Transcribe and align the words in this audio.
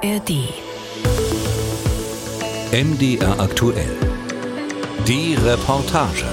ARD. 0.00 0.30
MDR 2.70 3.40
aktuell. 3.40 3.96
Die 5.08 5.34
Reportage. 5.34 6.24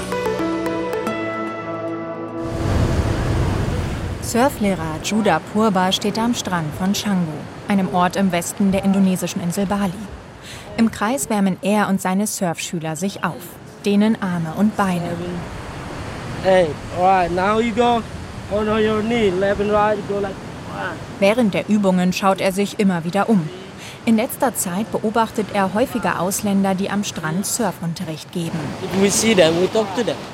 Surflehrer 4.21 5.00
Judah 5.04 5.39
Purba 5.52 5.91
steht 5.91 6.20
am 6.20 6.36
Strand 6.36 6.75
von 6.75 6.93
Canggu, 6.93 7.32
einem 7.68 7.91
Ort 7.96 8.18
im 8.18 8.32
Westen 8.32 8.71
der 8.71 8.84
indonesischen 8.84 9.41
Insel 9.41 9.66
Bali. 9.66 9.93
Im 10.77 10.91
Kreis 10.91 11.29
wärmen 11.32 11.57
er 11.63 11.88
und 11.88 12.00
seine 12.00 12.27
Surfschüler 12.27 12.95
sich 12.95 13.23
auf, 13.23 13.41
dehnen 13.84 14.16
Arme 14.21 14.54
und 14.57 14.77
Beine. 14.77 15.09
Hey, 16.43 16.68
alright, 17.00 17.32
now 17.32 17.59
you 17.59 17.73
go 17.73 18.04
on 18.52 18.68
your 18.68 19.02
knee, 19.02 19.32
left 19.32 19.59
and 19.59 19.71
right, 19.71 19.97
go 20.07 20.20
like. 20.20 20.36
Während 21.20 21.54
der 21.54 21.70
Übungen 21.70 22.13
schaut 22.13 22.41
er 22.41 22.52
sich 22.52 22.80
immer 22.80 23.04
wieder 23.04 23.30
um. 23.30 23.48
In 24.08 24.18
letzter 24.18 24.54
Zeit 24.54 24.91
beobachtet 24.91 25.48
er 25.54 25.73
häufiger 25.73 26.20
Ausländer, 26.20 26.76
die 26.76 26.91
am 26.91 27.04
Strand 27.04 27.44
Surfunterricht 27.44 28.32
geben. 28.32 28.59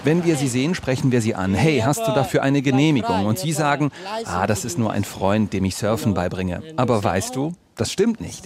Wenn 0.03 0.25
wir 0.25 0.35
sie 0.35 0.49
sehen, 0.49 0.75
sprechen 0.75 1.13
wir 1.13 1.21
sie 1.21 1.35
an. 1.35 1.53
Hey, 1.53 1.79
hast 1.79 2.05
du 2.05 2.11
dafür 2.11 2.43
eine 2.43 2.61
Genehmigung? 2.61 3.25
Und 3.25 3.39
sie 3.39 3.53
sagen, 3.53 3.91
ah, 4.25 4.45
das 4.45 4.65
ist 4.65 4.77
nur 4.77 4.91
ein 4.91 5.05
Freund, 5.05 5.53
dem 5.53 5.63
ich 5.63 5.77
Surfen 5.77 6.13
beibringe. 6.13 6.61
Aber 6.75 7.01
weißt 7.01 7.33
du, 7.33 7.53
das 7.77 7.93
stimmt 7.93 8.19
nicht. 8.19 8.45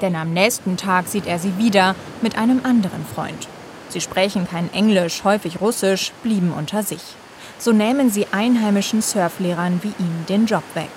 Denn 0.00 0.16
am 0.16 0.32
nächsten 0.32 0.76
Tag 0.78 1.08
sieht 1.08 1.26
er 1.26 1.38
sie 1.38 1.58
wieder 1.58 1.94
mit 2.22 2.38
einem 2.38 2.60
anderen 2.64 3.04
Freund. 3.04 3.48
Sie 3.90 4.00
sprechen 4.00 4.48
kein 4.48 4.72
Englisch, 4.72 5.24
häufig 5.24 5.60
Russisch, 5.60 6.12
blieben 6.22 6.54
unter 6.56 6.82
sich. 6.82 7.02
So 7.58 7.72
nehmen 7.72 8.10
sie 8.10 8.26
einheimischen 8.32 9.02
Surflehrern 9.02 9.80
wie 9.82 9.94
ihm 10.02 10.26
den 10.28 10.46
Job 10.46 10.64
weg. 10.74 10.90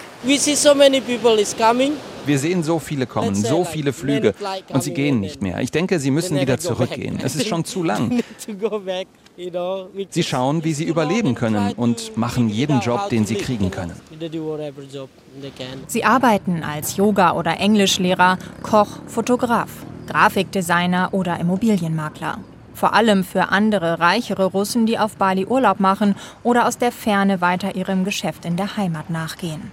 Wir 2.25 2.39
sehen 2.39 2.63
so 2.63 2.79
viele 2.79 3.05
kommen, 3.05 3.35
so 3.35 3.63
viele 3.63 3.93
Flüge 3.93 4.33
und 4.69 4.81
sie 4.81 4.93
gehen 4.93 5.19
nicht 5.19 5.43
mehr. 5.43 5.59
Ich 5.59 5.69
denke, 5.69 5.99
sie 5.99 6.09
müssen 6.09 6.39
wieder 6.39 6.57
zurückgehen. 6.57 7.19
Es 7.23 7.35
ist 7.35 7.47
schon 7.47 7.63
zu 7.65 7.83
lang. 7.91 8.23
Sie 10.09 10.23
schauen, 10.23 10.63
wie 10.63 10.73
sie 10.73 10.85
überleben 10.85 11.35
können 11.35 11.73
und 11.73 12.17
machen 12.17 12.49
jeden 12.49 12.79
Job, 12.79 13.09
den 13.09 13.25
sie 13.25 13.35
kriegen 13.35 13.69
können. 13.69 13.93
Sie 15.87 16.03
arbeiten 16.03 16.63
als 16.63 16.97
Yoga- 16.97 17.33
oder 17.33 17.59
Englischlehrer, 17.59 18.39
Koch, 18.63 18.99
Fotograf, 19.07 19.69
Grafikdesigner 20.07 21.09
oder 21.11 21.39
Immobilienmakler. 21.39 22.39
Vor 22.75 22.93
allem 22.93 23.23
für 23.23 23.49
andere 23.49 23.99
reichere 23.99 24.45
Russen, 24.45 24.85
die 24.85 24.99
auf 24.99 25.15
Bali 25.15 25.45
Urlaub 25.45 25.79
machen 25.79 26.15
oder 26.43 26.67
aus 26.67 26.77
der 26.77 26.91
Ferne 26.91 27.41
weiter 27.41 27.75
ihrem 27.75 28.03
Geschäft 28.03 28.45
in 28.45 28.57
der 28.57 28.77
Heimat 28.77 29.09
nachgehen. 29.09 29.71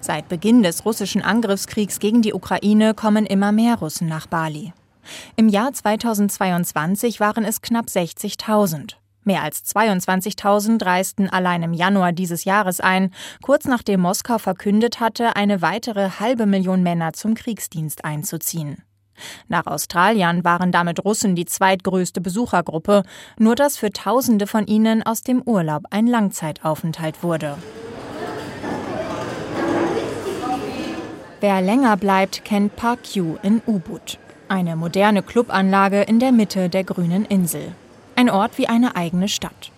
Seit 0.00 0.28
Beginn 0.28 0.64
des 0.64 0.84
russischen 0.84 1.22
Angriffskriegs 1.22 2.00
gegen 2.00 2.20
die 2.20 2.34
Ukraine 2.34 2.94
kommen 2.94 3.24
immer 3.24 3.52
mehr 3.52 3.76
Russen 3.76 4.08
nach 4.08 4.26
Bali. 4.26 4.72
Im 5.36 5.48
Jahr 5.48 5.72
2022 5.72 7.20
waren 7.20 7.44
es 7.44 7.62
knapp 7.62 7.86
60.000. 7.86 8.94
Mehr 9.22 9.42
als 9.42 9.64
22.000 9.74 10.84
reisten 10.84 11.28
allein 11.28 11.62
im 11.62 11.72
Januar 11.72 12.12
dieses 12.12 12.44
Jahres 12.44 12.80
ein, 12.80 13.12
kurz 13.42 13.66
nachdem 13.66 14.00
Moskau 14.00 14.38
verkündet 14.38 15.00
hatte, 15.00 15.36
eine 15.36 15.62
weitere 15.62 16.10
halbe 16.18 16.46
Million 16.46 16.82
Männer 16.82 17.12
zum 17.12 17.34
Kriegsdienst 17.34 18.04
einzuziehen. 18.04 18.82
Nach 19.48 19.66
Australien 19.66 20.44
waren 20.44 20.72
damit 20.72 21.04
Russen 21.04 21.34
die 21.34 21.44
zweitgrößte 21.44 22.20
Besuchergruppe, 22.20 23.02
nur 23.38 23.54
dass 23.54 23.76
für 23.76 23.92
Tausende 23.92 24.46
von 24.46 24.66
ihnen 24.66 25.02
aus 25.02 25.22
dem 25.22 25.42
Urlaub 25.42 25.84
ein 25.90 26.06
Langzeitaufenthalt 26.06 27.22
wurde. 27.22 27.56
Wer 31.40 31.60
länger 31.60 31.96
bleibt, 31.96 32.44
kennt 32.44 32.74
Park 32.74 33.00
Q 33.12 33.36
in 33.42 33.62
Ubud. 33.64 34.18
Eine 34.48 34.74
moderne 34.74 35.22
Clubanlage 35.22 36.02
in 36.02 36.18
der 36.18 36.32
Mitte 36.32 36.68
der 36.68 36.82
grünen 36.82 37.24
Insel. 37.24 37.72
Ein 38.16 38.28
Ort 38.28 38.58
wie 38.58 38.66
eine 38.66 38.96
eigene 38.96 39.28
Stadt. 39.28 39.70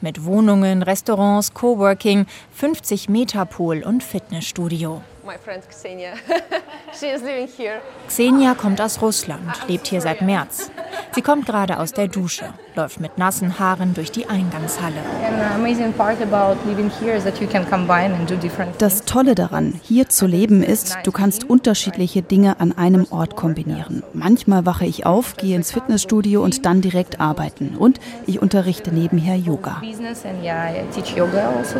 Mit 0.00 0.24
Wohnungen, 0.24 0.82
Restaurants, 0.82 1.54
Coworking, 1.54 2.26
50 2.50 3.08
Meter 3.08 3.46
Pool 3.46 3.84
und 3.84 4.02
Fitnessstudio. 4.02 5.02
My 5.24 5.36
friend 5.38 5.62
Ksenia. 5.68 6.16
she 6.98 7.06
is 7.06 7.22
living 7.22 7.48
here. 7.48 7.80
Xenia 8.08 8.54
kommt 8.54 8.80
aus 8.80 9.00
Russland, 9.00 9.42
lebt 9.68 9.86
hier 9.86 10.00
seit 10.00 10.22
März. 10.22 10.70
Sie 11.12 11.22
kommt 11.22 11.46
gerade 11.46 11.78
aus 11.78 11.92
der 11.92 12.08
Dusche, 12.08 12.46
läuft 12.74 13.00
mit 13.00 13.18
nassen 13.18 13.58
Haaren 13.58 13.94
durch 13.94 14.10
die 14.10 14.26
Eingangshalle. 14.28 14.98
And 15.24 15.38
the 15.38 15.54
amazing 15.54 15.92
part 15.92 16.20
about 16.20 16.58
living 16.68 16.90
here 17.00 17.16
is 17.16 17.24
that 17.24 17.40
you 17.40 17.46
can 17.46 17.68
combine 17.68 18.14
and 18.14 18.28
do 18.28 18.36
different 18.36 18.80
Das 18.82 19.04
Tolle 19.04 19.34
daran, 19.34 19.80
hier 19.82 20.08
zu 20.08 20.26
leben, 20.26 20.62
ist, 20.62 20.96
du 21.04 21.12
kannst 21.12 21.44
unterschiedliche 21.44 22.22
Dinge 22.22 22.60
an 22.60 22.76
einem 22.76 23.06
Ort 23.10 23.36
kombinieren. 23.36 24.02
Manchmal 24.12 24.66
wache 24.66 24.86
ich 24.86 25.06
auf, 25.06 25.36
gehe 25.36 25.56
ins 25.56 25.70
Fitnessstudio 25.72 26.42
und 26.42 26.66
dann 26.66 26.80
direkt 26.80 27.20
arbeiten. 27.20 27.76
Und 27.78 28.00
ich 28.26 28.42
unterrichte 28.42 28.92
nebenher 28.92 29.36
Yoga. 29.36 29.80
business 29.80 30.24
and 30.24 30.42
yeah, 30.42 30.70
I 30.70 30.84
teach 30.92 31.16
yoga 31.16 31.50
also. 31.56 31.78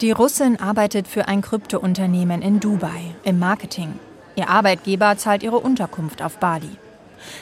Die 0.00 0.10
Russin 0.10 0.58
arbeitet 0.60 1.06
für 1.06 1.28
ein 1.28 1.42
Kryptounternehmen 1.68 2.40
in 2.40 2.60
Dubai 2.60 3.14
im 3.24 3.38
Marketing. 3.38 3.98
Ihr 4.36 4.48
Arbeitgeber 4.48 5.18
zahlt 5.18 5.42
ihre 5.42 5.58
Unterkunft 5.58 6.22
auf 6.22 6.38
Bali. 6.38 6.70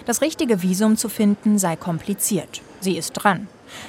Das 0.05 0.21
richtige 0.21 0.63
Visum 0.63 0.97
zu 0.97 1.09
finden 1.09 1.59
sei 1.59 1.77
kompliziert. 1.77 2.61
Sie 2.81 2.97
ist 2.97 3.13
dran. 3.13 3.47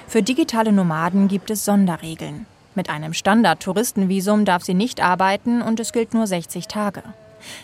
Für 0.08 0.22
digitale 0.22 0.72
Nomaden 0.72 1.28
gibt 1.28 1.50
es 1.50 1.66
Sonderregeln. 1.66 2.46
Mit 2.76 2.90
einem 2.92 3.14
Standard-Touristenvisum 3.14 4.46
darf 4.46 4.64
sie 4.64 4.76
nicht 4.76 5.02
arbeiten 5.02 5.64
und 5.64 5.80
es 5.80 5.92
gilt 5.92 6.14
nur 6.14 6.28
60 6.28 6.68
Tage. 6.68 7.02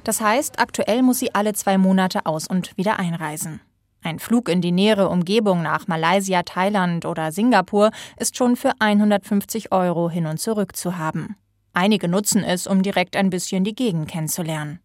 Das 0.03 0.19
heißt, 0.19 0.57
aktuell 0.57 1.03
muss 1.03 1.19
sie 1.19 1.35
alle 1.35 1.53
zwei 1.53 1.77
Monate 1.77 2.25
aus 2.25 2.47
und 2.47 2.75
wieder 2.75 2.97
einreisen. 2.97 3.61
Ein 4.01 4.17
Flug 4.17 4.49
in 4.49 4.61
die 4.61 4.71
nähere 4.71 5.09
Umgebung 5.09 5.61
nach 5.61 5.87
Malaysia, 5.87 6.41
Thailand 6.41 7.05
oder 7.05 7.31
Singapur 7.31 7.91
ist 8.17 8.35
schon 8.35 8.55
für 8.55 8.71
150 8.79 9.71
Euro 9.71 10.09
hin 10.09 10.25
und 10.25 10.39
zurück 10.39 10.75
zu 10.75 10.97
haben. 10.97 11.35
Einige 11.73 12.07
nutzen 12.07 12.43
es, 12.43 12.67
um 12.67 12.83
direkt 12.83 13.15
ein 13.15 13.29
bisschen 13.29 13.63
die 13.63 13.75
Gegend 13.75 14.07
kennenzulernen. 14.07 14.79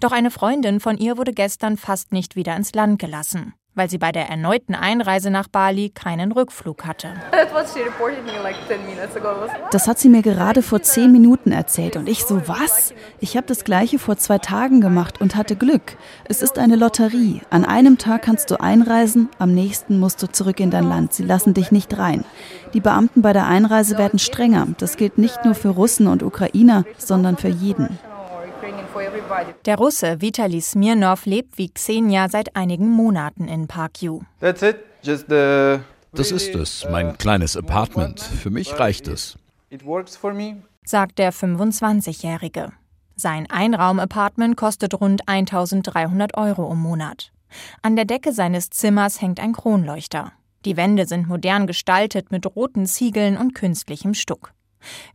Doch 0.00 0.12
eine 0.12 0.30
Freundin 0.30 0.80
von 0.80 0.98
ihr 0.98 1.16
wurde 1.16 1.32
gestern 1.32 1.76
fast 1.76 2.12
nicht 2.12 2.36
wieder 2.36 2.56
ins 2.56 2.74
Land 2.74 2.98
gelassen, 2.98 3.54
weil 3.78 3.88
sie 3.88 3.98
bei 3.98 4.12
der 4.12 4.28
erneuten 4.28 4.74
Einreise 4.74 5.30
nach 5.30 5.48
Bali 5.48 5.90
keinen 5.90 6.32
Rückflug 6.32 6.84
hatte. 6.84 7.14
That's 7.30 7.52
what 7.54 7.66
she 7.72 7.80
reported 7.82 8.24
me 8.26 8.32
like 8.42 8.56
10 8.66 8.84
minutes 8.84 9.16
ago. 9.16 9.28
I 9.28 9.40
was 9.40 9.48
like, 9.52 9.70
Das 9.70 9.88
hat 9.88 9.98
sie 9.98 10.08
mir 10.08 10.22
gerade 10.22 10.62
vor 10.62 10.82
zehn 10.82 11.12
Minuten 11.12 11.52
erzählt. 11.52 11.96
Und 11.96 12.08
ich 12.08 12.24
so, 12.24 12.46
was? 12.46 12.92
Ich 13.20 13.36
habe 13.36 13.46
das 13.46 13.64
gleiche 13.64 13.98
vor 13.98 14.16
zwei 14.16 14.38
Tagen 14.38 14.80
gemacht 14.80 15.20
und 15.20 15.36
hatte 15.36 15.56
Glück. 15.56 15.96
Es 16.24 16.42
ist 16.42 16.58
eine 16.58 16.76
Lotterie. 16.76 17.40
An 17.50 17.64
einem 17.64 17.96
Tag 17.98 18.22
kannst 18.22 18.50
du 18.50 18.60
einreisen, 18.60 19.28
am 19.38 19.54
nächsten 19.54 19.98
musst 19.98 20.22
du 20.22 20.26
zurück 20.26 20.60
in 20.60 20.70
dein 20.70 20.84
Land. 20.84 21.12
Sie 21.14 21.24
lassen 21.24 21.54
dich 21.54 21.70
nicht 21.70 21.96
rein. 21.96 22.24
Die 22.74 22.80
Beamten 22.80 23.22
bei 23.22 23.32
der 23.32 23.46
Einreise 23.46 23.96
werden 23.96 24.18
strenger. 24.18 24.66
Das 24.78 24.96
gilt 24.96 25.18
nicht 25.18 25.44
nur 25.44 25.54
für 25.54 25.68
Russen 25.68 26.08
und 26.08 26.22
Ukrainer, 26.22 26.84
sondern 26.98 27.36
für 27.36 27.48
jeden. 27.48 27.98
Der 29.64 29.76
Russe 29.76 30.20
Vitali 30.20 30.60
Smirnov 30.60 31.26
lebt 31.26 31.58
wie 31.58 31.68
Xenia 31.68 32.28
seit 32.28 32.56
einigen 32.56 32.88
Monaten 32.88 33.48
in 33.48 33.66
Park 33.66 34.02
Yu. 34.02 34.20
The. 34.40 35.78
Das 36.12 36.32
ist 36.32 36.54
es, 36.54 36.86
mein 36.90 37.18
kleines 37.18 37.56
Apartment. 37.56 38.20
Für 38.20 38.50
mich 38.50 38.78
reicht 38.78 39.08
es. 39.08 39.36
It 39.70 39.84
works 39.84 40.16
for 40.16 40.32
me. 40.32 40.62
sagt 40.84 41.18
der 41.18 41.32
25-Jährige. 41.32 42.72
Sein 43.14 43.50
Einraum-Apartment 43.50 44.56
kostet 44.56 44.98
rund 45.00 45.28
1300 45.28 46.36
Euro 46.36 46.72
im 46.72 46.78
Monat. 46.78 47.30
An 47.82 47.96
der 47.96 48.04
Decke 48.04 48.32
seines 48.32 48.70
Zimmers 48.70 49.20
hängt 49.20 49.40
ein 49.40 49.52
Kronleuchter. 49.52 50.32
Die 50.64 50.76
Wände 50.76 51.06
sind 51.06 51.28
modern 51.28 51.66
gestaltet 51.66 52.30
mit 52.30 52.46
roten 52.46 52.86
Ziegeln 52.86 53.36
und 53.36 53.54
künstlichem 53.54 54.14
Stuck. 54.14 54.52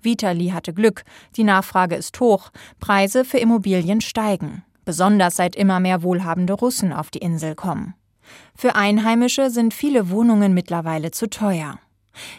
Vitali 0.02 0.50
hatte 0.50 0.74
Glück, 0.74 1.04
die 1.36 1.44
Nachfrage 1.44 1.96
ist 1.96 2.20
hoch, 2.20 2.52
Preise 2.80 3.26
für 3.26 3.38
Immobilien 3.38 4.02
steigen, 4.02 4.64
besonders 4.86 5.36
seit 5.36 5.56
immer 5.56 5.80
mehr 5.80 6.04
wohlhabende 6.04 6.54
Russen 6.54 6.94
auf 6.94 7.10
die 7.10 7.20
Insel 7.20 7.56
kommen. 7.56 7.96
Für 8.56 8.76
Einheimische 8.76 9.50
sind 9.50 9.74
viele 9.74 10.10
Wohnungen 10.10 10.54
mittlerweile 10.54 11.12
zu 11.12 11.30
teuer. 11.30 11.80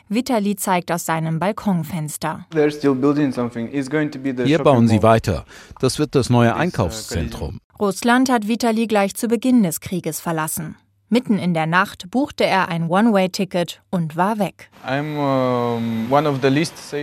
Vitali 0.09 0.56
zeigt 0.56 0.93
aus 0.93 1.05
seinem 1.05 1.41
Balkonfenster. 1.41 2.47
Hier 2.53 4.59
bauen 4.62 4.88
sie 4.88 5.03
weiter. 5.03 5.44
Das 5.81 5.99
wird 5.99 6.15
das 6.15 6.31
neue 6.31 6.55
Einkaufszentrum. 6.55 7.59
Russland 7.81 8.31
hat 8.31 8.47
Vitali 8.47 8.87
gleich 8.87 9.15
zu 9.15 9.26
Beginn 9.26 9.65
des 9.65 9.81
Krieges 9.81 10.21
verlassen. 10.21 10.76
Mitten 11.11 11.39
in 11.39 11.53
der 11.53 11.67
Nacht 11.67 12.11
buchte 12.11 12.45
er 12.45 12.69
ein 12.69 12.89
One-Way-Ticket 12.89 13.83
und 13.91 14.17
war 14.17 14.39
weg. 14.39 14.71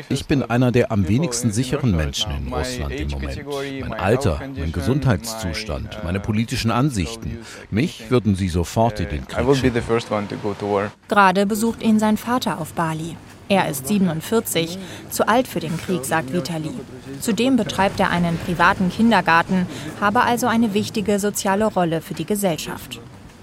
Ich 0.09 0.25
bin 0.25 0.43
einer 0.43 0.71
der 0.71 0.91
am 0.91 1.07
wenigsten 1.07 1.51
sicheren 1.51 1.95
Menschen 1.95 2.31
in. 2.31 2.53
Russland 2.53 2.93
im 2.93 3.09
Moment. 3.09 3.41
Mein 3.79 3.93
Alter, 3.93 4.41
mein 4.57 4.71
Gesundheitszustand, 4.71 5.97
uh, 5.97 6.03
meine 6.03 6.19
politischen 6.19 6.71
Ansichten. 6.71 7.39
Mich 7.69 8.09
würden 8.09 8.35
sie 8.35 8.49
sofort 8.49 8.99
in 8.99 9.09
den 9.09 9.27
Krieg 9.27 9.55
schicken. 9.55 10.89
Gerade 11.07 11.45
besucht 11.45 11.83
ihn 11.83 11.99
sein 11.99 12.17
Vater 12.17 12.59
auf 12.59 12.73
Bali. 12.73 13.15
Er 13.49 13.69
ist 13.69 13.87
47, 13.87 14.79
zu 15.09 15.27
alt 15.27 15.47
für 15.47 15.59
den 15.59 15.77
Krieg, 15.77 16.05
sagt 16.05 16.33
Vitali. 16.33 16.71
Zudem 17.19 17.55
betreibt 17.55 17.99
er 17.99 18.09
einen 18.09 18.37
privaten 18.37 18.89
Kindergarten, 18.89 19.67
habe 19.99 20.21
also 20.21 20.47
eine 20.47 20.73
wichtige 20.73 21.19
soziale 21.19 21.65
Rolle 21.65 22.01
für 22.01 22.13
die 22.13 22.25
Gesellschaft. 22.25 22.99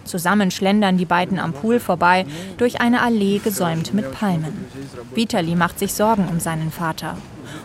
Zusammen 0.09 0.51
schlendern 0.51 0.97
die 0.97 1.05
beiden 1.05 1.39
am 1.39 1.53
Pool 1.53 1.79
vorbei, 1.79 2.27
durch 2.57 2.81
eine 2.81 3.03
Allee 3.03 3.39
gesäumt 3.39 3.95
mit 3.95 4.11
Palmen. 4.13 4.67
Vitali 5.15 5.55
macht 5.55 5.79
sich 5.79 5.93
Sorgen 5.95 6.29
um 6.29 6.41
seinen 6.41 6.71
Vater 6.71 7.17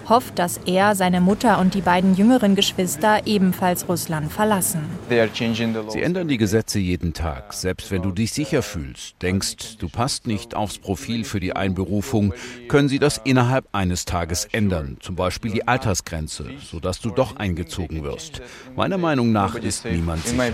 hofft, 0.07 0.39
dass 0.39 0.59
er, 0.65 0.95
seine 0.95 1.21
Mutter 1.21 1.59
und 1.59 1.73
die 1.73 1.81
beiden 1.81 2.15
jüngeren 2.15 2.55
Geschwister 2.55 3.25
ebenfalls 3.25 3.87
Russland 3.87 4.31
verlassen. 4.31 4.81
Sie 5.09 6.01
ändern 6.01 6.27
die 6.27 6.37
Gesetze 6.37 6.79
jeden 6.79 7.13
Tag, 7.13 7.53
selbst 7.53 7.91
wenn 7.91 8.01
du 8.01 8.11
dich 8.11 8.33
sicher 8.33 8.61
fühlst, 8.61 9.15
denkst, 9.21 9.77
du 9.77 9.89
passt 9.89 10.27
nicht 10.27 10.55
aufs 10.55 10.79
Profil 10.79 11.23
für 11.23 11.39
die 11.39 11.55
Einberufung, 11.55 12.33
können 12.67 12.89
sie 12.89 12.99
das 12.99 13.21
innerhalb 13.23 13.67
eines 13.71 14.05
Tages 14.05 14.45
ändern, 14.51 14.97
zum 14.99 15.15
Beispiel 15.15 15.51
die 15.51 15.67
Altersgrenze, 15.67 16.45
sodass 16.61 16.99
du 16.99 17.11
doch 17.11 17.37
eingezogen 17.37 18.03
wirst. 18.03 18.41
Meiner 18.75 18.97
Meinung 18.97 19.31
nach 19.31 19.55
ist 19.55 19.85
niemand 19.85 20.25
sicher. 20.25 20.53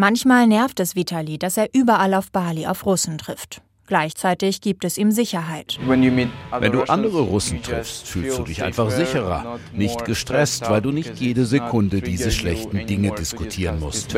Manchmal 0.00 0.46
nervt 0.46 0.80
es 0.80 0.96
Vitali, 0.96 1.36
dass 1.38 1.58
er 1.58 1.68
überall 1.74 2.14
auf 2.14 2.32
Bali 2.32 2.66
auf 2.66 2.86
Russen 2.86 3.18
trifft. 3.18 3.60
Gleichzeitig 3.86 4.62
gibt 4.62 4.86
es 4.86 4.96
ihm 4.96 5.10
Sicherheit. 5.10 5.78
Wenn 5.86 6.72
du 6.72 6.84
andere 6.84 7.20
Russen 7.20 7.62
triffst, 7.62 8.06
fühlst 8.06 8.38
du 8.38 8.44
dich 8.44 8.62
einfach 8.62 8.90
sicherer, 8.90 9.58
nicht 9.74 10.06
gestresst, 10.06 10.70
weil 10.70 10.80
du 10.80 10.90
nicht 10.90 11.20
jede 11.20 11.44
Sekunde 11.44 12.00
diese 12.00 12.30
schlechten 12.30 12.86
Dinge 12.86 13.10
diskutieren 13.14 13.78
musst. 13.78 14.16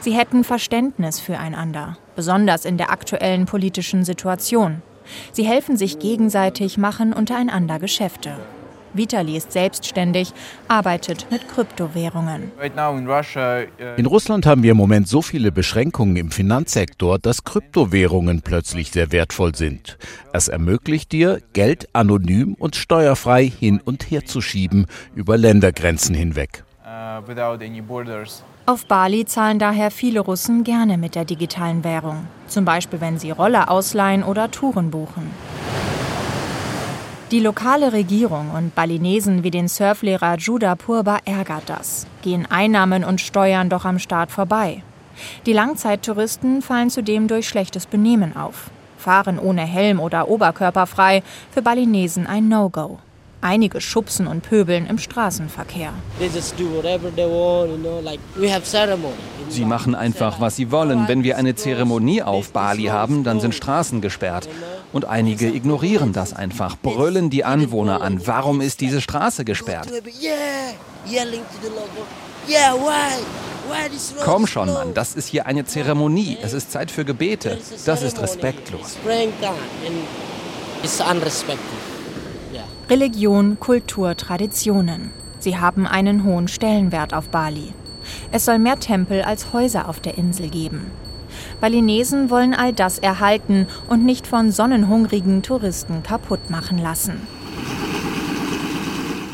Sie 0.00 0.12
hätten 0.12 0.44
Verständnis 0.44 1.20
füreinander, 1.20 1.96
besonders 2.14 2.66
in 2.66 2.76
der 2.76 2.90
aktuellen 2.90 3.46
politischen 3.46 4.04
Situation. 4.04 4.82
Sie 5.32 5.44
helfen 5.44 5.78
sich 5.78 5.98
gegenseitig, 6.00 6.76
machen 6.76 7.14
untereinander 7.14 7.78
Geschäfte. 7.78 8.36
Vitali 8.98 9.38
ist 9.38 9.52
selbstständig, 9.52 10.34
arbeitet 10.68 11.26
mit 11.30 11.48
Kryptowährungen. 11.48 12.52
In 13.96 14.06
Russland 14.06 14.44
haben 14.44 14.62
wir 14.62 14.72
im 14.72 14.76
Moment 14.76 15.08
so 15.08 15.22
viele 15.22 15.50
Beschränkungen 15.50 16.16
im 16.16 16.30
Finanzsektor, 16.30 17.18
dass 17.18 17.44
Kryptowährungen 17.44 18.42
plötzlich 18.42 18.90
sehr 18.90 19.10
wertvoll 19.12 19.54
sind. 19.54 19.96
Es 20.34 20.48
ermöglicht 20.48 21.12
dir, 21.12 21.40
Geld 21.54 21.88
anonym 21.94 22.54
und 22.58 22.76
steuerfrei 22.76 23.46
hin 23.48 23.80
und 23.82 24.10
her 24.10 24.26
zu 24.26 24.42
schieben 24.42 24.86
über 25.14 25.38
Ländergrenzen 25.38 26.14
hinweg. 26.14 26.64
Auf 28.66 28.86
Bali 28.86 29.24
zahlen 29.24 29.58
daher 29.58 29.90
viele 29.90 30.20
Russen 30.20 30.62
gerne 30.62 30.98
mit 30.98 31.14
der 31.14 31.24
digitalen 31.24 31.84
Währung, 31.84 32.26
zum 32.48 32.64
Beispiel 32.64 33.00
wenn 33.00 33.18
sie 33.18 33.30
Roller 33.30 33.70
ausleihen 33.70 34.22
oder 34.22 34.50
Touren 34.50 34.90
buchen. 34.90 35.30
Die 37.30 37.40
lokale 37.40 37.92
Regierung 37.92 38.52
und 38.52 38.74
Balinesen 38.74 39.44
wie 39.44 39.50
den 39.50 39.68
Surflehrer 39.68 40.38
Judah 40.38 40.76
Purba 40.76 41.18
ärgert 41.26 41.64
das. 41.66 42.06
Gehen 42.22 42.46
Einnahmen 42.50 43.04
und 43.04 43.20
Steuern 43.20 43.68
doch 43.68 43.84
am 43.84 43.98
Staat 43.98 44.30
vorbei. 44.30 44.82
Die 45.44 45.52
Langzeittouristen 45.52 46.62
fallen 46.62 46.88
zudem 46.88 47.28
durch 47.28 47.46
schlechtes 47.46 47.84
Benehmen 47.84 48.34
auf. 48.34 48.70
Fahren 48.96 49.38
ohne 49.38 49.66
Helm 49.66 50.00
oder 50.00 50.28
Oberkörper 50.28 50.86
frei, 50.86 51.22
für 51.50 51.60
Balinesen 51.60 52.26
ein 52.26 52.48
No-Go. 52.48 52.98
Einige 53.42 53.82
schubsen 53.82 54.26
und 54.26 54.42
pöbeln 54.42 54.86
im 54.86 54.96
Straßenverkehr. 54.96 55.92
Sie 59.50 59.64
machen 59.66 59.94
einfach, 59.94 60.40
was 60.40 60.56
sie 60.56 60.70
wollen. 60.72 61.06
Wenn 61.06 61.22
wir 61.22 61.36
eine 61.36 61.54
Zeremonie 61.54 62.22
auf 62.22 62.52
Bali 62.52 62.84
haben, 62.84 63.22
dann 63.22 63.38
sind 63.38 63.54
Straßen 63.54 64.00
gesperrt. 64.00 64.48
Und 64.92 65.04
einige 65.04 65.48
ignorieren 65.48 66.12
das 66.12 66.32
einfach, 66.32 66.76
brüllen 66.78 67.28
die 67.30 67.44
Anwohner 67.44 68.00
an. 68.00 68.26
Warum 68.26 68.60
ist 68.60 68.80
diese 68.80 69.00
Straße 69.00 69.44
gesperrt? 69.44 69.88
Komm 74.24 74.46
schon, 74.46 74.72
Mann, 74.72 74.94
das 74.94 75.14
ist 75.14 75.28
hier 75.28 75.46
eine 75.46 75.66
Zeremonie. 75.66 76.38
Es 76.42 76.54
ist 76.54 76.72
Zeit 76.72 76.90
für 76.90 77.04
Gebete. 77.04 77.58
Das 77.84 78.02
ist 78.02 78.20
respektlos. 78.20 78.96
Religion, 82.88 83.60
Kultur, 83.60 84.16
Traditionen. 84.16 85.10
Sie 85.40 85.58
haben 85.58 85.86
einen 85.86 86.24
hohen 86.24 86.48
Stellenwert 86.48 87.12
auf 87.12 87.28
Bali. 87.28 87.74
Es 88.32 88.46
soll 88.46 88.58
mehr 88.58 88.80
Tempel 88.80 89.22
als 89.22 89.52
Häuser 89.52 89.88
auf 89.88 90.00
der 90.00 90.16
Insel 90.16 90.48
geben. 90.48 90.90
Balinesen 91.60 92.30
wollen 92.30 92.54
all 92.54 92.72
das 92.72 92.98
erhalten 92.98 93.66
und 93.88 94.04
nicht 94.04 94.26
von 94.26 94.52
sonnenhungrigen 94.52 95.42
Touristen 95.42 96.02
kaputt 96.02 96.50
machen 96.50 96.78
lassen. 96.78 97.26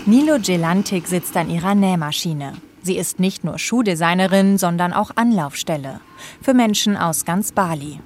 Nilo 0.06 0.38
Gelantik 0.38 1.06
sitzt 1.06 1.36
an 1.36 1.48
ihrer 1.48 1.74
Nähmaschine. 1.74 2.52
Sie 2.82 2.98
ist 2.98 3.18
nicht 3.18 3.44
nur 3.44 3.58
Schuhdesignerin, 3.58 4.58
sondern 4.58 4.92
auch 4.92 5.12
Anlaufstelle 5.14 6.00
für 6.42 6.52
Menschen 6.52 6.98
aus 6.98 7.24
ganz 7.24 7.52
Bali. 7.52 8.00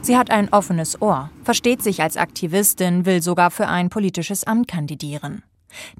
Sie 0.00 0.16
hat 0.16 0.30
ein 0.30 0.50
offenes 0.50 1.02
Ohr, 1.02 1.30
versteht 1.42 1.82
sich 1.82 2.02
als 2.02 2.16
Aktivistin, 2.16 3.04
will 3.04 3.22
sogar 3.22 3.50
für 3.50 3.68
ein 3.68 3.90
politisches 3.90 4.44
Amt 4.44 4.68
kandidieren. 4.68 5.42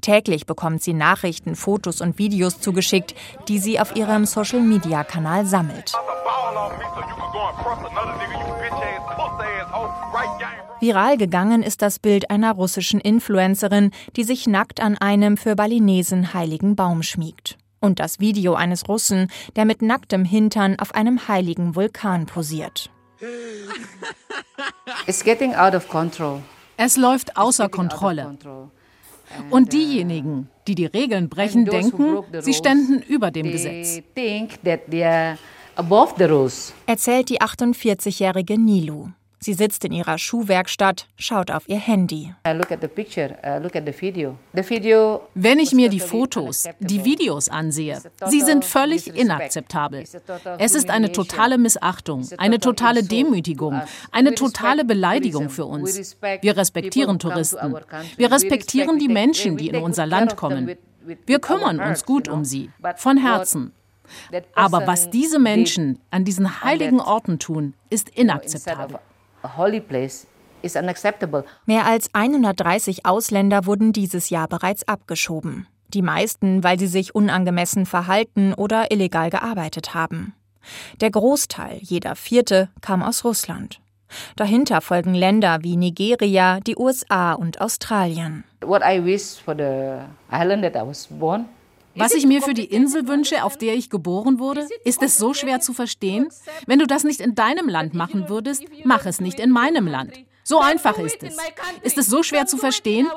Täglich 0.01 0.45
bekommt 0.45 0.81
sie 0.81 0.93
Nachrichten, 0.93 1.55
Fotos 1.55 2.01
und 2.01 2.17
Videos 2.17 2.59
zugeschickt, 2.59 3.13
die 3.47 3.59
sie 3.59 3.79
auf 3.79 3.95
ihrem 3.95 4.25
Social-Media-Kanal 4.25 5.45
sammelt. 5.45 5.93
Viral 10.79 11.17
gegangen 11.17 11.63
ist 11.63 11.81
das 11.81 11.99
Bild 11.99 12.29
einer 12.29 12.53
russischen 12.53 13.01
Influencerin, 13.01 13.91
die 14.15 14.23
sich 14.23 14.47
nackt 14.47 14.79
an 14.81 14.97
einem 14.97 15.35
für 15.35 15.55
Balinesen 15.55 16.33
heiligen 16.33 16.75
Baum 16.75 17.03
schmiegt. 17.03 17.57
Und 17.81 17.99
das 17.99 18.19
Video 18.19 18.53
eines 18.55 18.87
Russen, 18.87 19.29
der 19.55 19.65
mit 19.65 19.81
nacktem 19.81 20.23
Hintern 20.23 20.79
auf 20.79 20.95
einem 20.95 21.27
heiligen 21.27 21.75
Vulkan 21.75 22.25
posiert. 22.25 22.89
Es 26.77 26.97
läuft 26.97 27.37
außer 27.37 27.69
Kontrolle. 27.69 28.37
Und 29.49 29.73
diejenigen, 29.73 30.49
die 30.67 30.75
die 30.75 30.85
Regeln 30.85 31.29
brechen, 31.29 31.65
denken, 31.65 32.23
sie 32.39 32.53
ständen 32.53 33.01
über 33.01 33.31
dem 33.31 33.51
Gesetz. 33.51 34.01
Erzählt 36.85 37.29
die 37.29 37.41
48-jährige 37.41 38.59
Nilu. 38.59 39.09
Sie 39.45 39.53
sitzt 39.53 39.85
in 39.85 39.91
ihrer 39.91 40.17
Schuhwerkstatt, 40.17 41.07
schaut 41.17 41.51
auf 41.51 41.69
ihr 41.69 41.77
Handy. 41.77 42.33
Uh, 42.47 42.59
Wenn 45.35 45.59
ich 45.59 45.71
mir 45.73 45.89
die 45.89 45.99
Fotos, 45.99 46.63
die 46.79 47.05
Videos 47.05 47.49
ansehe, 47.49 48.01
sie 48.25 48.41
sind 48.41 48.65
völlig 48.65 49.15
inakzeptabel. 49.15 50.03
Es 50.57 50.73
ist 50.73 50.89
eine 50.89 51.11
totale 51.11 51.59
Missachtung, 51.59 52.27
eine 52.37 52.59
totale 52.59 53.03
Demütigung, 53.03 53.81
eine 54.11 54.33
totale 54.33 54.83
Beleidigung 54.83 55.49
für 55.49 55.65
uns. 55.65 56.17
Wir 56.41 56.57
respektieren 56.57 57.19
Touristen. 57.19 57.75
Wir 58.17 58.31
respektieren 58.31 58.97
die 58.97 59.09
Menschen, 59.09 59.57
die 59.57 59.69
in 59.69 59.83
unser 59.83 60.07
Land 60.07 60.37
kommen. 60.37 60.75
Wir 61.27 61.37
kümmern 61.37 61.79
uns 61.79 62.03
gut 62.03 62.27
um 62.29 62.45
sie, 62.45 62.71
von 62.95 63.17
Herzen. 63.17 63.73
Aber 64.55 64.87
was 64.87 65.09
diese 65.09 65.39
Menschen 65.39 65.99
an 66.11 66.25
diesen 66.25 66.63
heiligen 66.63 66.99
Orten 66.99 67.39
tun, 67.39 67.73
ist 67.89 68.09
inakzeptabel. 68.09 68.99
Mehr 71.65 71.85
als 71.85 72.09
130 72.13 73.05
Ausländer 73.05 73.65
wurden 73.65 73.93
dieses 73.93 74.29
Jahr 74.29 74.47
bereits 74.47 74.87
abgeschoben. 74.87 75.67
Die 75.89 76.01
meisten, 76.01 76.63
weil 76.63 76.79
sie 76.79 76.87
sich 76.87 77.13
unangemessen 77.13 77.85
verhalten 77.85 78.53
oder 78.53 78.91
illegal 78.91 79.29
gearbeitet 79.29 79.93
haben. 79.93 80.33
Der 81.01 81.11
Großteil, 81.11 81.77
jeder 81.81 82.15
vierte, 82.15 82.69
kam 82.81 83.03
aus 83.03 83.23
Russland. 83.23 83.79
Dahinter 84.35 84.81
folgen 84.81 85.13
Länder 85.13 85.59
wie 85.61 85.77
Nigeria, 85.77 86.59
die 86.59 86.75
USA 86.75 87.33
und 87.33 87.61
Australien. 87.61 88.43
What 88.61 88.81
I 88.81 89.03
wish 89.03 89.39
for 89.43 89.55
the 89.55 90.01
island 90.31 90.63
that 90.63 90.75
I 90.75 90.87
was 90.87 91.07
born 91.07 91.45
was 91.95 92.13
ich 92.13 92.25
mir 92.25 92.41
für 92.41 92.53
die 92.53 92.65
Insel 92.65 93.07
wünsche, 93.07 93.43
auf 93.43 93.57
der 93.57 93.75
ich 93.75 93.89
geboren 93.89 94.39
wurde, 94.39 94.67
ist 94.83 95.01
es 95.01 95.17
so 95.17 95.33
schwer 95.33 95.59
zu 95.59 95.73
verstehen? 95.73 96.29
Wenn 96.67 96.79
du 96.79 96.87
das 96.87 97.03
nicht 97.03 97.19
in 97.21 97.35
deinem 97.35 97.69
Land 97.69 97.93
machen 97.93 98.29
würdest, 98.29 98.63
mach 98.83 99.05
es 99.05 99.19
nicht 99.19 99.39
in 99.39 99.51
meinem 99.51 99.87
Land. 99.87 100.13
So 100.43 100.59
einfach 100.59 100.97
ist 100.99 101.23
es. 101.23 101.37
Ist 101.81 101.97
es 101.97 102.07
so 102.07 102.21
schwer 102.21 102.45
zu 102.45 102.57
verstehen? 102.57 103.09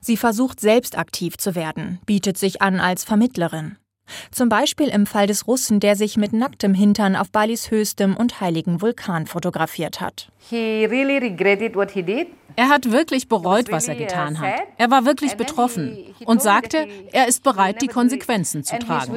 Sie 0.00 0.16
versucht 0.16 0.60
selbst 0.60 0.98
aktiv 0.98 1.38
zu 1.38 1.54
werden, 1.54 2.00
bietet 2.06 2.38
sich 2.38 2.62
an 2.62 2.80
als 2.80 3.04
Vermittlerin. 3.04 3.78
Zum 4.30 4.48
Beispiel 4.48 4.88
im 4.88 5.06
Fall 5.06 5.26
des 5.26 5.46
Russen, 5.46 5.80
der 5.80 5.96
sich 5.96 6.16
mit 6.16 6.32
nacktem 6.32 6.74
Hintern 6.74 7.16
auf 7.16 7.30
Balis 7.30 7.70
höchstem 7.70 8.16
und 8.16 8.40
heiligen 8.40 8.80
Vulkan 8.80 9.26
fotografiert 9.26 10.00
hat. 10.00 10.28
Er 12.56 12.68
hat 12.68 12.90
wirklich 12.90 13.28
bereut, 13.28 13.70
was 13.70 13.88
er 13.88 13.94
getan 13.94 14.38
hat. 14.40 14.54
Er 14.76 14.90
war 14.90 15.06
wirklich 15.06 15.36
betroffen 15.36 15.96
und 16.24 16.42
sagte, 16.42 16.86
er 17.12 17.28
ist 17.28 17.42
bereit, 17.42 17.80
die 17.80 17.86
Konsequenzen 17.86 18.64
zu 18.64 18.78
tragen. 18.78 19.12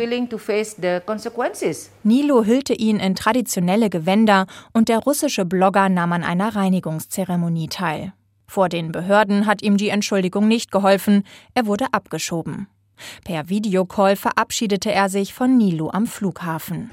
Nilo 2.04 2.46
hüllte 2.46 2.74
ihn 2.74 3.00
in 3.00 3.16
traditionelle 3.16 3.90
Gewänder 3.90 4.46
und 4.74 4.90
der 4.90 5.00
russische 5.00 5.46
Blogger 5.46 5.90
nahm 5.90 6.14
an 6.14 6.24
einer 6.24 6.56
Reinigungszeremonie 6.56 7.68
teil. 7.68 8.14
Vor 8.48 8.70
den 8.70 8.92
Behörden 8.92 9.48
hat 9.48 9.64
ihm 9.64 9.78
die 9.78 9.90
Entschuldigung 9.90 10.48
nicht 10.48 10.72
geholfen, 10.72 11.24
er 11.56 11.66
wurde 11.66 11.88
abgeschoben. 11.92 12.68
Per 13.24 13.50
Videocall 13.50 14.16
verabschiedete 14.16 14.92
er 14.92 15.10
sich 15.10 15.34
von 15.34 15.58
Nilo 15.58 15.90
am 15.90 16.08
Flughafen. 16.08 16.92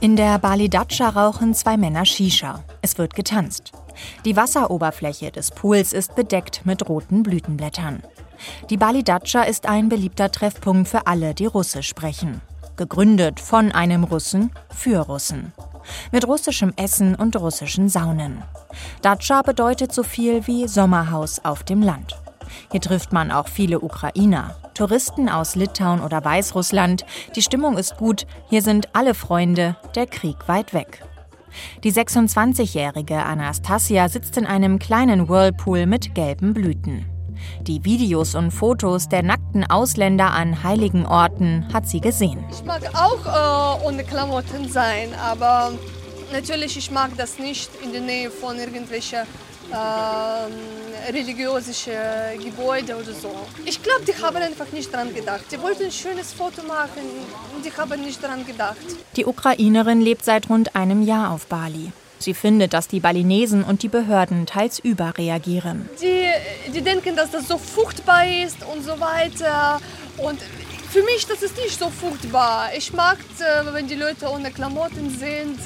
In 0.00 0.14
der 0.14 0.38
Bali 0.38 0.68
Datscha 0.68 1.08
rauchen 1.08 1.54
zwei 1.54 1.76
Männer 1.76 2.04
Shisha. 2.04 2.62
Es 2.80 2.96
wird 2.96 3.14
getanzt. 3.14 3.72
Die 4.24 4.36
Wasseroberfläche 4.36 5.32
des 5.32 5.50
Pools 5.50 5.92
ist 5.92 6.14
bedeckt 6.14 6.64
mit 6.64 6.88
roten 6.88 7.22
Blütenblättern. 7.22 8.02
Die 8.70 8.76
Bali 8.76 9.02
Datscha 9.02 9.42
ist 9.42 9.66
ein 9.66 9.88
beliebter 9.88 10.30
Treffpunkt 10.30 10.88
für 10.88 11.06
alle, 11.06 11.34
die 11.34 11.46
Russisch 11.46 11.88
sprechen. 11.88 12.40
Gegründet 12.76 13.40
von 13.40 13.72
einem 13.72 14.04
Russen 14.04 14.50
für 14.68 14.98
Russen. 14.98 15.52
Mit 16.12 16.26
russischem 16.26 16.72
Essen 16.76 17.14
und 17.14 17.36
russischen 17.36 17.88
Saunen. 17.88 18.42
Datscha 19.02 19.42
bedeutet 19.42 19.92
so 19.92 20.02
viel 20.02 20.46
wie 20.46 20.68
Sommerhaus 20.68 21.44
auf 21.44 21.64
dem 21.64 21.82
Land. 21.82 22.16
Hier 22.70 22.80
trifft 22.80 23.12
man 23.12 23.30
auch 23.30 23.48
viele 23.48 23.80
Ukrainer, 23.80 24.56
Touristen 24.74 25.28
aus 25.28 25.56
Litauen 25.56 26.00
oder 26.00 26.24
Weißrussland. 26.24 27.04
Die 27.34 27.42
Stimmung 27.42 27.78
ist 27.78 27.96
gut, 27.96 28.26
hier 28.48 28.62
sind 28.62 28.88
alle 28.94 29.14
Freunde, 29.14 29.76
der 29.94 30.06
Krieg 30.06 30.36
weit 30.46 30.74
weg. 30.74 31.02
Die 31.84 31.92
26-jährige 31.92 33.16
Anastasia 33.16 34.08
sitzt 34.08 34.36
in 34.36 34.46
einem 34.46 34.78
kleinen 34.78 35.28
Whirlpool 35.28 35.86
mit 35.86 36.14
gelben 36.14 36.52
Blüten. 36.52 37.06
Die 37.62 37.84
Videos 37.84 38.34
und 38.34 38.50
Fotos 38.50 39.08
der 39.08 39.22
nackten 39.22 39.64
Ausländer 39.68 40.32
an 40.32 40.62
heiligen 40.62 41.06
Orten 41.06 41.66
hat 41.72 41.86
sie 41.86 42.00
gesehen. 42.00 42.44
Ich 42.50 42.64
mag 42.64 42.82
auch 42.94 43.80
äh, 43.80 43.86
ohne 43.86 44.04
Klamotten 44.04 44.68
sein, 44.68 45.14
aber 45.14 45.72
natürlich 46.32 46.76
ich 46.76 46.90
mag 46.90 47.10
das 47.16 47.38
nicht 47.38 47.70
in 47.82 47.92
der 47.92 48.00
Nähe 48.00 48.30
von 48.30 48.58
irgendwelchen 48.58 49.20
äh, 49.72 51.10
religiösen 51.10 51.74
Gebäuden 52.42 52.96
oder 52.96 53.12
so. 53.12 53.30
Ich 53.64 53.82
glaube, 53.82 54.04
die 54.06 54.14
haben 54.22 54.36
einfach 54.36 54.70
nicht 54.72 54.92
daran 54.92 55.14
gedacht. 55.14 55.44
Die 55.50 55.60
wollten 55.60 55.84
ein 55.84 55.92
schönes 55.92 56.32
Foto 56.32 56.62
machen, 56.62 57.02
die 57.64 57.72
haben 57.72 58.02
nicht 58.02 58.22
daran 58.22 58.44
gedacht. 58.46 58.76
Die 59.16 59.24
Ukrainerin 59.24 60.00
lebt 60.00 60.24
seit 60.24 60.48
rund 60.48 60.74
einem 60.76 61.02
Jahr 61.02 61.30
auf 61.30 61.46
Bali. 61.46 61.92
Sie 62.18 62.34
findet, 62.34 62.72
dass 62.72 62.88
die 62.88 63.00
Balinesen 63.00 63.62
und 63.62 63.82
die 63.82 63.88
Behörden 63.88 64.46
teils 64.46 64.78
überreagieren. 64.78 65.88
Die, 66.00 66.72
die 66.72 66.80
denken, 66.80 67.14
dass 67.14 67.30
das 67.30 67.46
so 67.46 67.58
furchtbar 67.58 68.26
ist 68.26 68.56
und 68.72 68.82
so 68.82 68.98
weiter. 68.98 69.80
Und 70.16 70.40
für 70.90 71.02
mich 71.02 71.26
das 71.26 71.42
ist 71.42 71.56
nicht 71.56 71.78
so 71.78 71.90
furchtbar. 71.90 72.70
Ich 72.76 72.92
mag, 72.92 73.18
äh, 73.38 73.72
wenn 73.72 73.86
die 73.86 73.94
Leute 73.94 74.28
ohne 74.28 74.50
Klamotten 74.50 75.10
sind. 75.10 75.58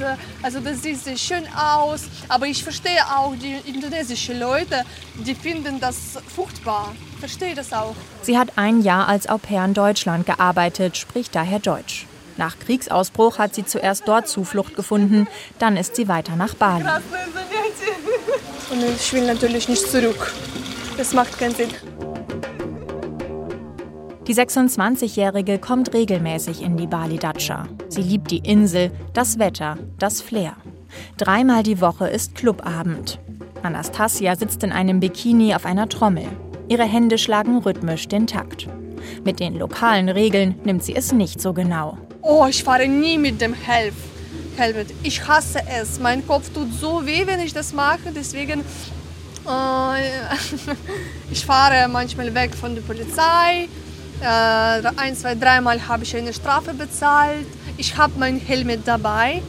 Also 0.43 0.61
das 0.61 0.83
sieht 0.83 1.03
sehr 1.03 1.17
schön 1.17 1.45
aus. 1.55 2.03
Aber 2.29 2.47
ich 2.47 2.63
verstehe 2.63 3.01
auch 3.17 3.35
die 3.35 3.57
indonesischen 3.69 4.39
Leute, 4.41 4.85
die 5.15 5.35
finden 5.35 5.81
das 5.81 6.19
furchtbar. 6.35 6.95
Ich 7.15 7.21
verstehe 7.21 7.55
das 7.55 7.73
auch. 7.73 7.95
Sie 8.23 8.39
hat 8.39 8.53
ein 8.57 8.83
Jahr 8.83 9.09
als 9.09 9.29
Au 9.29 9.39
pair 9.39 9.65
in 9.65 9.75
Deutschland 9.75 10.27
gearbeitet, 10.27 10.97
spricht 10.97 11.35
daher 11.35 11.59
Deutsch. 11.59 12.07
Nach 12.37 12.59
Kriegsausbruch 12.59 13.39
hat 13.39 13.55
sie 13.55 13.67
zuerst 13.67 14.09
dort 14.09 14.27
Zuflucht 14.29 14.75
gefunden, 14.75 15.29
dann 15.59 15.77
ist 15.77 15.97
sie 15.97 16.09
weiter 16.09 16.37
nach 16.37 16.55
Bali. 16.55 16.85
Und 18.71 18.83
ich 18.97 19.13
will 19.13 19.27
natürlich 19.27 19.69
nicht 19.69 19.87
zurück. 19.87 20.33
Das 20.97 21.13
macht 21.13 21.39
keinen 21.39 21.55
Sinn. 21.55 21.69
Die 24.31 24.37
26-Jährige 24.37 25.59
kommt 25.59 25.93
regelmäßig 25.93 26.63
in 26.63 26.77
die 26.77 26.87
Bali 26.87 27.19
Datscha. 27.19 27.67
Sie 27.89 28.01
liebt 28.01 28.31
die 28.31 28.39
Insel, 28.39 28.93
das 29.13 29.41
Wetter, 29.41 29.77
das 29.99 30.23
Flair. 30.23 30.53
Dreimal 31.17 31.65
die 31.65 31.81
Woche 31.81 32.07
ist 32.07 32.37
Clubabend. 32.37 33.19
Anastasia 33.65 34.37
sitzt 34.37 34.63
in 34.63 34.71
einem 34.71 35.01
Bikini 35.01 35.53
auf 35.53 35.67
einer 35.67 35.89
Trommel. 35.89 36.29
Ihre 36.69 36.85
Hände 36.85 37.19
schlagen 37.19 37.59
rhythmisch 37.59 38.07
den 38.07 38.29
Takt. 38.29 38.69
Mit 39.25 39.41
den 39.41 39.59
lokalen 39.59 40.09
Regeln 40.09 40.55
nimmt 40.63 40.85
sie 40.85 40.95
es 40.95 41.11
nicht 41.11 41.41
so 41.41 41.53
genau. 41.53 41.99
Oh, 42.23 42.47
ich 42.49 42.63
fahre 42.63 42.87
nie 42.87 43.19
mit 43.19 43.41
dem. 43.41 43.53
Helmet. 43.53 44.95
Ich 45.03 45.27
hasse 45.27 45.59
es. 45.69 45.99
Mein 45.99 46.25
Kopf 46.25 46.51
tut 46.51 46.73
so 46.73 47.05
weh, 47.05 47.27
wenn 47.27 47.41
ich 47.41 47.53
das 47.53 47.73
mache. 47.73 48.13
Deswegen 48.15 48.61
äh, 48.61 50.01
ich 51.33 51.45
fahre 51.45 51.89
manchmal 51.89 52.33
weg 52.33 52.55
von 52.55 52.77
der 52.77 52.83
Polizei. 52.83 53.69
Äh, 54.21 54.83
ein, 54.97 55.17
zwei, 55.17 55.35
dreimal 55.35 55.89
habe 55.89 56.05
ich 56.05 56.15
eine 56.17 56.33
Strafe 56.33 56.75
bezahlt. 56.75 57.47
Ich 57.79 57.97
habe 57.97 58.13
mein 58.19 58.39
Helmet 58.39 58.87
dabei, 58.87 59.43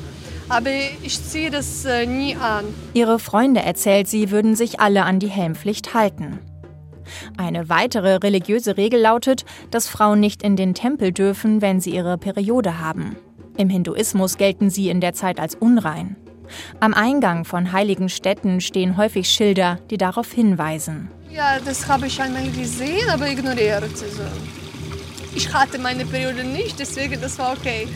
aber 0.48 0.70
ich 1.02 1.22
ziehe 1.24 1.52
das 1.52 1.84
äh, 1.84 2.06
nie 2.06 2.36
an. 2.36 2.66
Ihre 2.94 3.20
Freunde, 3.20 3.62
erzählt 3.62 4.08
sie, 4.08 4.32
würden 4.32 4.56
sich 4.56 4.80
alle 4.80 5.04
an 5.04 5.20
die 5.20 5.28
Helmpflicht 5.28 5.94
halten. 5.94 6.40
Eine 7.36 7.68
weitere 7.68 8.16
religiöse 8.16 8.78
Regel 8.78 9.02
lautet, 9.02 9.44
dass 9.70 9.90
Frauen 9.90 10.22
nicht 10.22 10.44
in 10.44 10.56
den 10.56 10.74
Tempel 10.74 11.12
dürfen, 11.12 11.62
wenn 11.62 11.82
sie 11.82 11.92
ihre 11.92 12.18
Periode 12.18 12.80
haben. 12.80 13.18
Im 13.58 13.70
Hinduismus 13.70 14.38
gelten 14.38 14.70
sie 14.70 14.90
in 14.90 15.02
der 15.02 15.14
Zeit 15.14 15.40
als 15.40 15.56
unrein. 15.56 16.16
Am 16.80 16.94
Eingang 16.94 17.44
von 17.44 17.74
heiligen 17.74 18.08
Städten 18.10 18.62
stehen 18.62 18.98
häufig 18.98 19.30
Schilder, 19.30 19.80
die 19.90 19.98
darauf 19.98 20.32
hinweisen. 20.32 21.10
Ja, 21.30 21.60
das 21.64 21.88
habe 21.88 22.08
ich 22.08 22.22
einmal 22.22 22.50
gesehen, 22.52 23.10
aber 23.10 23.30
ignoriert. 23.30 23.84
Also, 23.84 24.24
ich 25.36 25.54
hatte 25.54 25.80
meine 25.80 26.06
Periode 26.06 26.44
nicht, 26.44 26.80
deswegen 26.80 27.22
das 27.22 27.38
war 27.40 27.54
okay. 27.54 27.88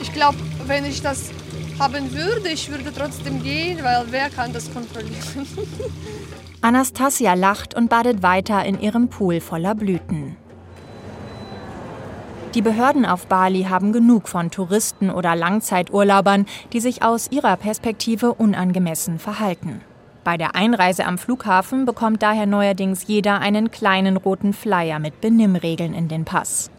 Ich 0.00 0.12
glaube, 0.12 0.38
wenn 0.66 0.84
ich 0.84 1.02
das 1.02 1.30
haben 1.78 2.12
würde, 2.12 2.48
ich 2.48 2.70
würde 2.70 2.92
trotzdem 2.92 3.42
gehen, 3.42 3.82
weil 3.82 4.04
wer 4.10 4.30
kann 4.30 4.52
das 4.52 4.72
kontrollieren? 4.72 5.46
Anastasia 6.62 7.34
lacht 7.34 7.74
und 7.74 7.88
badet 7.88 8.22
weiter 8.22 8.64
in 8.64 8.80
ihrem 8.80 9.08
Pool 9.08 9.40
voller 9.40 9.74
Blüten. 9.74 10.36
Die 12.54 12.62
Behörden 12.62 13.04
auf 13.04 13.26
Bali 13.26 13.64
haben 13.64 13.92
genug 13.92 14.28
von 14.28 14.50
Touristen 14.50 15.10
oder 15.10 15.36
Langzeiturlaubern, 15.36 16.46
die 16.72 16.80
sich 16.80 17.02
aus 17.02 17.30
ihrer 17.30 17.56
Perspektive 17.58 18.32
unangemessen 18.32 19.18
verhalten. 19.18 19.82
Bei 20.24 20.38
der 20.38 20.54
Einreise 20.54 21.04
am 21.04 21.18
Flughafen 21.18 21.84
bekommt 21.84 22.22
daher 22.22 22.46
neuerdings 22.46 23.06
jeder 23.06 23.40
einen 23.40 23.70
kleinen 23.70 24.16
roten 24.16 24.54
Flyer 24.54 24.98
mit 24.98 25.20
Benimmregeln 25.20 25.92
in 25.92 26.08
den 26.08 26.24
Pass. 26.24 26.70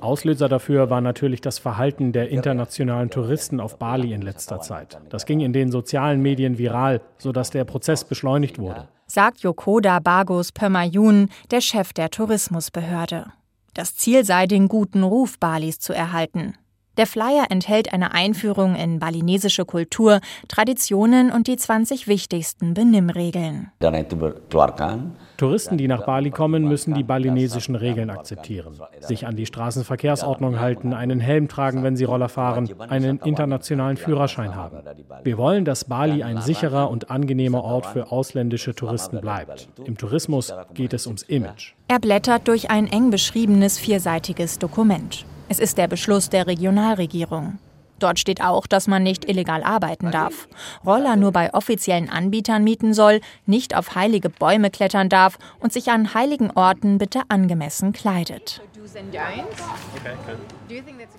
Auslöser 0.00 0.48
dafür 0.48 0.90
war 0.90 1.00
natürlich 1.00 1.40
das 1.40 1.58
Verhalten 1.58 2.12
der 2.12 2.30
internationalen 2.30 3.10
Touristen 3.10 3.60
auf 3.60 3.78
Bali 3.78 4.12
in 4.12 4.22
letzter 4.22 4.60
Zeit. 4.60 4.98
Das 5.10 5.26
ging 5.26 5.40
in 5.40 5.52
den 5.52 5.70
sozialen 5.70 6.20
Medien 6.22 6.58
viral, 6.58 7.00
sodass 7.18 7.50
der 7.50 7.64
Prozess 7.64 8.04
beschleunigt 8.04 8.58
wurde. 8.58 8.88
Sagt 9.06 9.40
Yokoda 9.40 9.98
Bagos 10.00 10.52
Pömayun, 10.52 11.28
der 11.50 11.60
Chef 11.60 11.92
der 11.92 12.10
Tourismusbehörde. 12.10 13.26
Das 13.74 13.96
Ziel 13.96 14.24
sei, 14.24 14.46
den 14.46 14.68
guten 14.68 15.02
Ruf 15.02 15.38
Balis 15.38 15.78
zu 15.78 15.92
erhalten. 15.92 16.54
Der 16.96 17.06
Flyer 17.08 17.46
enthält 17.50 17.92
eine 17.92 18.14
Einführung 18.14 18.76
in 18.76 19.00
balinesische 19.00 19.64
Kultur, 19.64 20.20
Traditionen 20.46 21.32
und 21.32 21.48
die 21.48 21.56
20 21.56 22.06
wichtigsten 22.06 22.72
Benimmregeln. 22.74 23.72
Touristen, 25.36 25.76
die 25.76 25.88
nach 25.88 26.06
Bali 26.06 26.30
kommen, 26.30 26.68
müssen 26.68 26.94
die 26.94 27.02
balinesischen 27.02 27.74
Regeln 27.74 28.10
akzeptieren, 28.10 28.78
sich 29.00 29.26
an 29.26 29.34
die 29.34 29.46
Straßenverkehrsordnung 29.46 30.60
halten, 30.60 30.92
einen 30.92 31.18
Helm 31.18 31.48
tragen, 31.48 31.82
wenn 31.82 31.96
sie 31.96 32.04
Roller 32.04 32.28
fahren, 32.28 32.70
einen 32.88 33.18
internationalen 33.18 33.96
Führerschein 33.96 34.54
haben. 34.54 34.78
Wir 35.24 35.36
wollen, 35.36 35.64
dass 35.64 35.84
Bali 35.84 36.22
ein 36.22 36.40
sicherer 36.40 36.90
und 36.90 37.10
angenehmer 37.10 37.64
Ort 37.64 37.86
für 37.86 38.12
ausländische 38.12 38.74
Touristen 38.74 39.20
bleibt. 39.20 39.68
Im 39.84 39.98
Tourismus 39.98 40.52
geht 40.74 40.92
es 40.92 41.06
ums 41.06 41.22
Image. 41.24 41.72
Er 41.88 41.98
blättert 41.98 42.46
durch 42.46 42.70
ein 42.70 42.86
eng 42.86 43.10
beschriebenes 43.10 43.78
vierseitiges 43.78 44.60
Dokument. 44.60 45.26
Es 45.48 45.58
ist 45.58 45.78
der 45.78 45.88
Beschluss 45.88 46.30
der 46.30 46.46
Regionalregierung. 46.46 47.58
Dort 47.98 48.18
steht 48.18 48.42
auch, 48.42 48.66
dass 48.66 48.86
man 48.86 49.02
nicht 49.02 49.28
illegal 49.28 49.62
arbeiten 49.62 50.10
darf, 50.10 50.48
Roller 50.84 51.16
nur 51.16 51.32
bei 51.32 51.54
offiziellen 51.54 52.10
Anbietern 52.10 52.64
mieten 52.64 52.92
soll, 52.92 53.20
nicht 53.46 53.76
auf 53.76 53.94
heilige 53.94 54.30
Bäume 54.30 54.70
klettern 54.70 55.08
darf 55.08 55.38
und 55.60 55.72
sich 55.72 55.90
an 55.90 56.12
heiligen 56.12 56.50
Orten 56.50 56.98
bitte 56.98 57.22
angemessen 57.28 57.92
kleidet. 57.92 58.60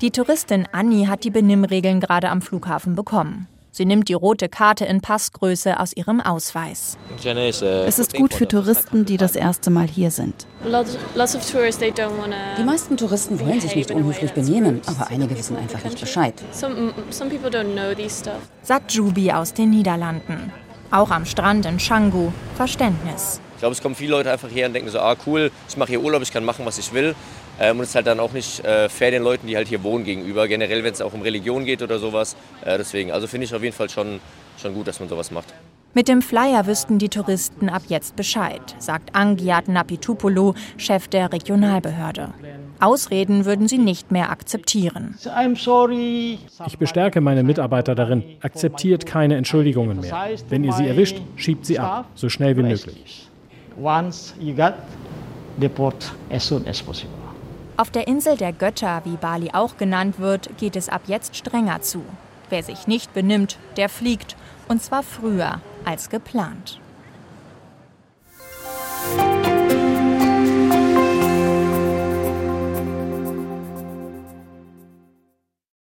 Die 0.01 0.12
Touristin 0.12 0.67
Anni 0.72 1.05
hat 1.05 1.24
die 1.24 1.32
Benimmregeln 1.32 2.00
gerade 2.00 2.29
am 2.29 2.41
Flughafen 2.41 2.96
bekommen. 2.96 3.48
Sie 3.77 3.84
nimmt 3.84 4.08
die 4.08 4.13
rote 4.13 4.48
Karte 4.48 4.86
in 4.86 5.01
Passgröße 5.01 5.82
aus 5.82 5.91
ihrem 5.91 6.22
Ausweis. 6.22 6.98
Es 7.25 8.00
ist 8.00 8.13
gut 8.13 8.34
für 8.34 8.48
Touristen, 8.48 9.03
die 9.03 9.17
das 9.17 9.36
erste 9.36 9.70
Mal 9.70 9.86
hier 9.86 10.12
sind. 10.12 10.48
Die 10.63 12.63
meisten 12.63 12.96
Touristen 12.96 13.38
wollen 13.38 13.60
sich 13.60 13.75
nicht 13.75 13.91
unhöflich 13.91 14.32
benehmen, 14.32 14.79
aber 14.86 15.10
einige 15.10 15.38
wissen 15.38 15.58
einfach 15.58 15.84
nicht 15.84 16.00
Bescheid. 16.00 16.36
Sagt 18.63 18.91
Jubi 18.94 19.32
aus 19.34 19.53
den 19.53 19.72
Niederlanden. 19.72 20.53
Auch 20.91 21.12
am 21.12 21.25
Strand 21.25 21.65
in 21.65 21.75
Canggu 21.75 22.32
Verständnis. 22.55 23.41
Ich 23.55 23.60
glaube, 23.60 23.74
es 23.74 23.82
kommen 23.82 23.96
viele 23.96 24.12
Leute 24.12 24.32
einfach 24.32 24.50
her 24.50 24.67
und 24.67 24.74
denken 24.74 24.89
so, 24.89 25.00
ah 25.00 25.17
cool, 25.25 25.51
ich 25.67 25.75
mache 25.75 25.89
hier 25.89 26.01
Urlaub, 26.01 26.22
ich 26.22 26.32
kann 26.32 26.46
machen, 26.46 26.65
was 26.65 26.77
ich 26.77 26.94
will. 26.94 27.13
Ähm, 27.59 27.77
und 27.77 27.83
es 27.83 27.89
ist 27.89 27.95
halt 27.95 28.07
dann 28.07 28.19
auch 28.19 28.33
nicht 28.33 28.63
äh, 28.65 28.89
fair 28.89 29.12
den 29.12 29.24
Leuten, 29.24 29.47
die 29.47 29.55
halt 29.55 29.67
hier 29.67 29.83
wohnen 29.83 30.03
gegenüber. 30.03 30.47
Generell, 30.47 30.83
wenn 30.83 30.93
es 30.93 31.01
auch 31.01 31.13
um 31.13 31.21
Religion 31.21 31.65
geht 31.65 31.81
oder 31.81 32.00
sowas. 32.00 32.35
Äh, 32.63 32.77
deswegen, 32.77 33.12
also 33.12 33.27
finde 33.27 33.45
ich 33.45 33.55
auf 33.55 33.63
jeden 33.63 33.75
Fall 33.75 33.89
schon, 33.89 34.19
schon 34.62 34.74
gut, 34.74 34.88
dass 34.88 35.00
man 35.00 35.09
sowas 35.09 35.31
macht. 35.31 35.53
Mit 35.93 36.09
dem 36.09 36.21
Flyer 36.21 36.67
wüssten 36.67 37.00
die 37.00 37.07
Touristen 37.07 37.69
ab 37.69 37.83
jetzt 37.88 38.17
Bescheid, 38.17 38.75
sagt 38.79 39.15
Angiat 39.15 39.69
Napitopoulou, 39.69 40.53
Chef 40.75 41.07
der 41.07 41.31
Regionalbehörde. 41.31 42.33
Ausreden 42.81 43.45
würden 43.45 43.69
sie 43.69 43.77
nicht 43.77 44.12
mehr 44.12 44.29
akzeptieren. 44.29 45.17
Ich 46.67 46.77
bestärke 46.77 47.21
meine 47.21 47.43
Mitarbeiter 47.43 47.95
darin, 47.95 48.25
akzeptiert 48.41 49.05
keine 49.05 49.38
Entschuldigungen 49.38 50.01
mehr. 50.01 50.31
Wenn 50.50 50.65
ihr 50.65 50.74
sie 50.74 50.85
erwischt, 50.85 51.21
schiebt 51.38 51.65
sie 51.65 51.79
ab, 51.79 52.09
so 52.13 52.27
schnell 52.27 52.57
wie 52.57 52.63
möglich. 52.63 53.29
Auf 57.77 57.89
der 57.89 58.08
Insel 58.08 58.38
der 58.38 58.53
Götter, 58.53 59.01
wie 59.03 59.17
Bali 59.17 59.50
auch 59.51 59.75
genannt 59.75 60.17
wird, 60.17 60.58
geht 60.58 60.77
es 60.77 60.88
ab 60.88 61.01
jetzt 61.08 61.36
strenger 61.36 61.82
zu. 61.82 62.05
Wer 62.50 62.63
sich 62.63 62.88
nicht 62.88 63.13
benimmt, 63.13 63.58
der 63.75 63.89
fliegt, 63.89 64.38
und 64.70 64.82
zwar 64.82 65.03
früher 65.03 65.60
als 65.84 66.10
geplant. 66.10 66.79